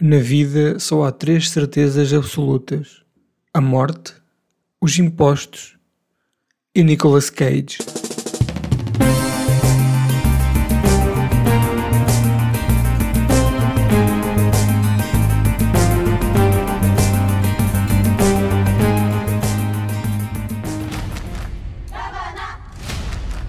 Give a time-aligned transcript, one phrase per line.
[0.00, 3.02] Na vida só há três certezas absolutas:
[3.52, 4.14] a morte,
[4.80, 5.76] os impostos
[6.72, 7.78] e Nicolas Cage.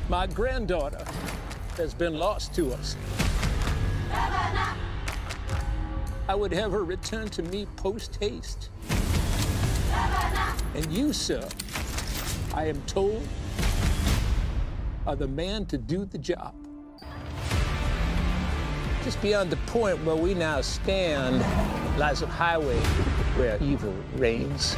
[0.10, 1.06] My granddaughter
[1.78, 2.98] has been lost to us.
[6.30, 8.70] I would have her return to me post haste.
[10.76, 11.50] And you, sir,
[12.54, 13.28] I am told,
[15.08, 16.54] are the man to do the job.
[19.04, 21.40] Just beyond the point where we now stand
[21.98, 22.78] lies a highway
[23.36, 24.76] where evil reigns.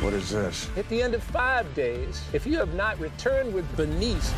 [0.00, 0.70] What is this?
[0.78, 4.32] At the end of five days, if you have not returned with Bernice,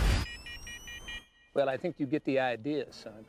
[1.54, 3.24] well, I think you get the idea, son.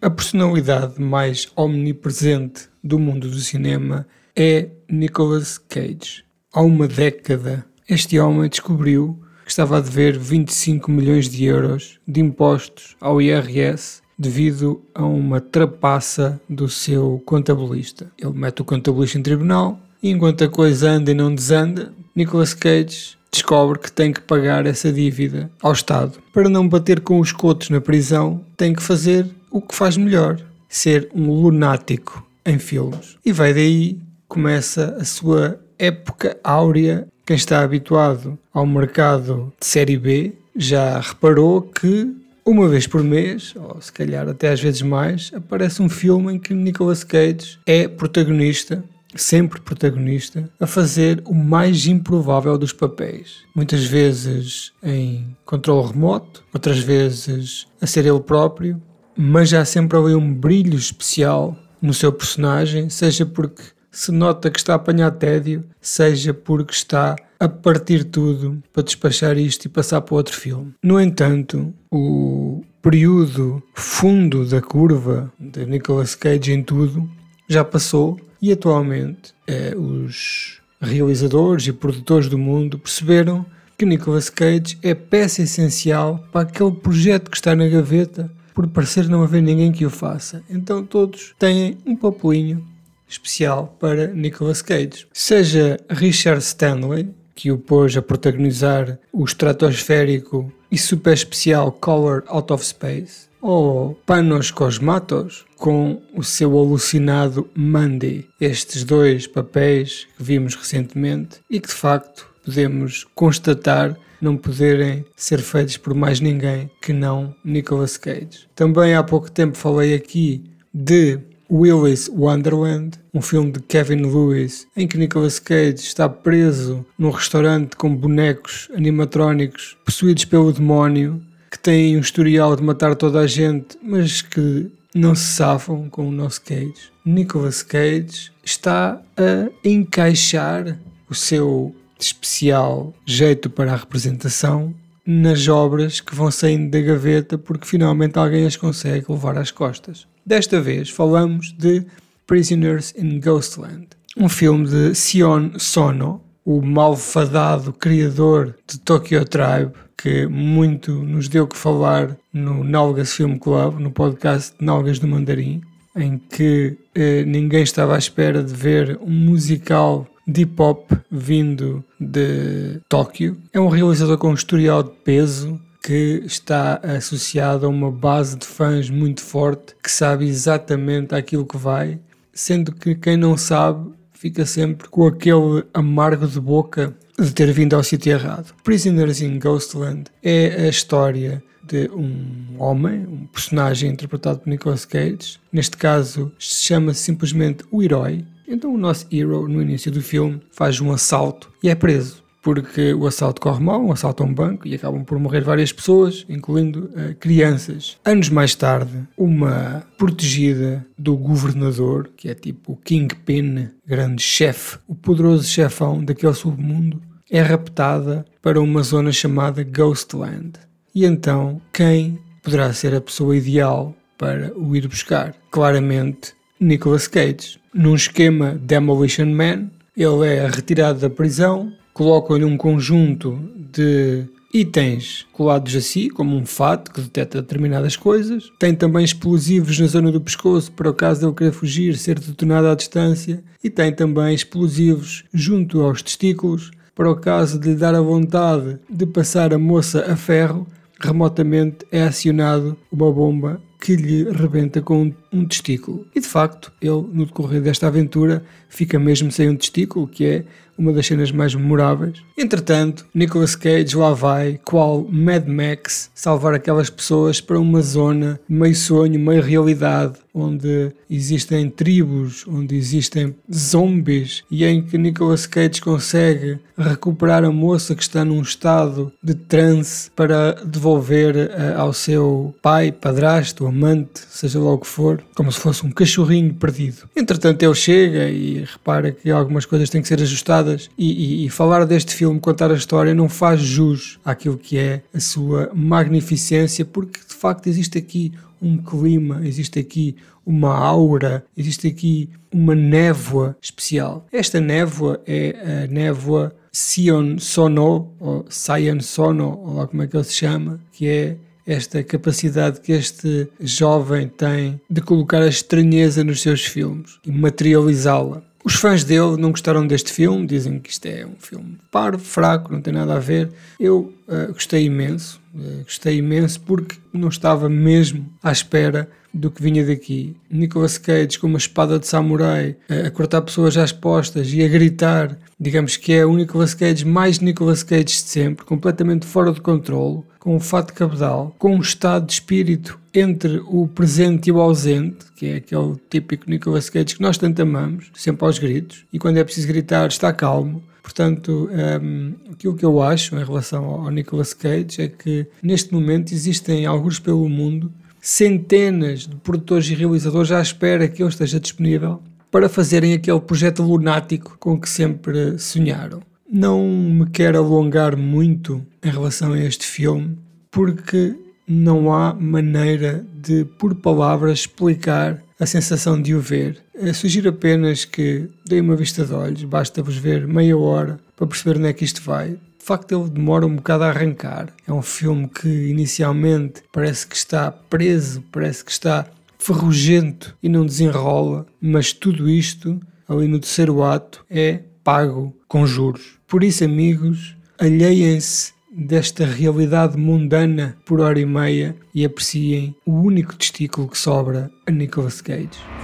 [0.00, 6.22] A personalidade mais omnipresente do mundo do cinema é Nicolas Cage.
[6.52, 12.20] Há uma década, este homem descobriu que estava a dever 25 milhões de euros de
[12.20, 18.12] impostos ao IRS devido a uma trapaça do seu contabilista.
[18.18, 22.52] Ele mete o contabilista em tribunal e enquanto a coisa anda e não desanda, Nicolas
[22.52, 26.18] Cage descobre que tem que pagar essa dívida ao Estado.
[26.34, 30.38] Para não bater com os cotos na prisão, tem que fazer o que faz melhor:
[30.68, 33.16] ser um lunático em filmes.
[33.24, 33.98] E vai daí,
[34.28, 37.06] começa a sua época áurea.
[37.24, 43.52] Quem está habituado ao mercado de série B já reparou que uma vez por mês,
[43.56, 47.88] ou se calhar até às vezes mais, aparece um filme em que Nicolas Cage é
[47.88, 53.38] protagonista sempre protagonista, a fazer o mais improvável dos papéis.
[53.54, 58.80] Muitas vezes em controle remoto, outras vezes a ser ele próprio,
[59.16, 64.58] mas há sempre ali um brilho especial no seu personagem, seja porque se nota que
[64.58, 70.00] está a apanhar tédio, seja porque está a partir tudo para despachar isto e passar
[70.00, 70.74] para outro filme.
[70.82, 77.08] No entanto, o período fundo da curva de Nicolas Cage em tudo
[77.48, 83.46] já passou e atualmente eh, os realizadores e produtores do mundo perceberam
[83.78, 89.06] que Nicolas Cage é peça essencial para aquele projeto que está na gaveta por parecer
[89.06, 90.42] não haver ninguém que o faça.
[90.48, 92.66] Então todos têm um papelinho
[93.06, 95.06] especial para Nicolas Cage.
[95.12, 102.50] Seja Richard Stanley, que o pôs a protagonizar o estratosférico e super especial Color Out
[102.54, 108.26] of Space, ou Panos Cosmatos com o seu alucinado Mandy.
[108.40, 115.40] Estes dois papéis que vimos recentemente e que de facto podemos constatar não poderem ser
[115.40, 118.48] feitos por mais ninguém que não Nicolas Cage.
[118.54, 120.42] Também há pouco tempo falei aqui
[120.72, 121.18] de
[121.50, 127.76] Willis Wonderland, um filme de Kevin Lewis, em que Nicolas Cage está preso num restaurante
[127.76, 133.76] com bonecos animatrónicos possuídos pelo demónio, que têm um historial de matar toda a gente,
[133.82, 136.90] mas que não se safam com o nosso Cage.
[137.04, 140.78] Nicolas Cage está a encaixar
[141.08, 144.74] o seu especial jeito para a representação
[145.06, 150.06] nas obras que vão saindo da gaveta porque finalmente alguém as consegue levar às costas.
[150.24, 151.86] Desta vez falamos de
[152.26, 153.86] Prisoners in Ghostland,
[154.16, 161.46] um filme de Sion Sono, o malfadado criador de Tokyo Tribe, que muito nos deu
[161.46, 165.62] que falar no Nalgas Film Club, no podcast Nalgas do Mandarim,
[165.94, 172.80] em que eh, ninguém estava à espera de ver um musical de hop vindo de
[172.88, 173.36] Tóquio.
[173.52, 178.44] É um realizador com um historial de peso que está associado a uma base de
[178.44, 182.00] fãs muito forte que sabe exatamente aquilo que vai,
[182.34, 187.76] sendo que quem não sabe fica sempre com aquele amargo de boca de ter vindo
[187.76, 188.52] ao sítio errado.
[188.64, 195.38] Prisoners in Ghostland é a história de um homem, um personagem interpretado por Nicolas Cage.
[195.52, 198.24] Neste caso, chama -se simplesmente o herói.
[198.48, 202.24] Então, o nosso hero, no início do filme, faz um assalto e é preso.
[202.42, 205.72] Porque o assalto corre mal, um assalto a um banco, e acabam por morrer várias
[205.72, 207.98] pessoas, incluindo uh, crianças.
[208.04, 214.94] Anos mais tarde, uma protegida do governador, que é tipo o Kingpin, grande chefe, o
[214.94, 220.52] poderoso chefão daquele submundo, é raptada para uma zona chamada Ghostland.
[220.94, 225.34] E então, quem poderá ser a pessoa ideal para o ir buscar?
[225.50, 227.58] Claramente, Nicolas Cage.
[227.72, 233.38] Num esquema Demolition Man, ele é retirado da prisão, colocam-lhe um conjunto
[233.72, 238.50] de itens colados a si, como um fato que detecta determinadas coisas.
[238.58, 242.18] Tem também explosivos na zona do pescoço para o caso de ele querer fugir, ser
[242.18, 243.42] detonado à distância.
[243.62, 248.78] E tem também explosivos junto aos testículos para o caso de lhe dar a vontade
[248.88, 250.66] de passar a moça a ferro.
[250.98, 256.06] Remotamente é acionado uma bomba que lhe rebenta com um testículo.
[256.14, 260.44] E de facto, ele, no decorrer desta aventura, fica mesmo sem um testículo, que é
[260.78, 262.22] uma das cenas mais memoráveis.
[262.36, 268.74] Entretanto, Nicolas Cage lá vai, qual Mad Max, salvar aquelas pessoas para uma zona meio
[268.74, 276.58] sonho, meio realidade, onde existem tribos, onde existem zombies e em que Nicolas Cage consegue
[276.76, 282.92] recuperar a moça que está num estado de transe para devolver uh, ao seu pai,
[282.92, 287.08] padrasto, amante, seja lá o que for, como se fosse um cachorrinho perdido.
[287.14, 291.48] Entretanto, ele chega e repara que algumas coisas têm que ser ajustadas e, e, e
[291.50, 296.84] falar deste filme, contar a história, não faz jus àquilo que é a sua magnificência,
[296.84, 303.56] porque de facto existe aqui um clima, existe aqui uma aura, existe aqui uma névoa
[303.60, 304.26] especial.
[304.32, 310.16] Esta névoa é a névoa Sion Sono, ou Sion Sono, ou lá como é que
[310.16, 316.22] ele se chama, que é esta capacidade que este jovem tem de colocar a estranheza
[316.22, 318.42] nos seus filmes e materializá-la.
[318.64, 322.72] Os fãs dele não gostaram deste filme, dizem que isto é um filme parvo, fraco,
[322.72, 323.48] não tem nada a ver.
[323.78, 325.40] Eu uh, gostei imenso,
[325.82, 330.34] gostei imenso porque não estava mesmo à espera do que vinha daqui.
[330.50, 334.68] Nicolas Cage com uma espada de samurai uh, a cortar pessoas às postas e a
[334.68, 339.60] gritar, digamos que é o Nicolas Cage mais Nicolas Cage de sempre, completamente fora de
[339.60, 344.60] controle, com um fato cabedal, com um estado de espírito entre o presente e o
[344.60, 349.18] ausente, que é aquele típico Nicolas Cage que nós tanto amamos, sempre aos gritos, e
[349.18, 350.82] quando é preciso gritar está calmo.
[351.06, 351.70] Portanto,
[352.02, 356.84] um, aquilo que eu acho em relação ao Nicolas Cage é que neste momento existem
[356.84, 362.20] alguns pelo mundo centenas de produtores e realizadores à espera que ele esteja disponível
[362.50, 366.22] para fazerem aquele projeto lunático com que sempre sonharam.
[366.52, 370.36] Não me quero alongar muito em relação a este filme,
[370.72, 371.36] porque
[371.68, 376.82] não há maneira de, por palavras, explicar a sensação de o ver.
[376.98, 381.78] Eu sugiro apenas que deem uma vista de olhos, basta-vos ver meia hora para perceber
[381.78, 382.52] onde é que isto vai.
[382.52, 384.72] De facto, ele demora um bocado a arrancar.
[384.88, 389.26] É um filme que inicialmente parece que está preso, parece que está
[389.58, 396.38] ferrugento e não desenrola, mas tudo isto, ali no terceiro ato, é pago com juros.
[396.46, 403.54] Por isso, amigos, alheiem-se desta realidade mundana por hora e meia e apreciem o único
[403.54, 405.95] testículo que sobra a Nicolas Cage.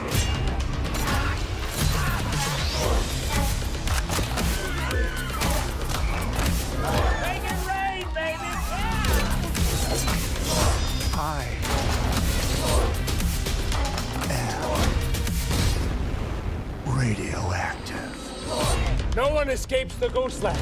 [17.22, 19.14] Radioactive.
[19.16, 20.56] No one escapes the ghost lab.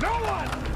[0.00, 0.71] No one!